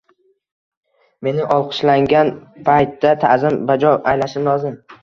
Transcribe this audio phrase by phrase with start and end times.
[1.27, 2.33] —Meni olqishlashgan
[2.71, 4.81] paytda ta’zim bajo aylashim lozim.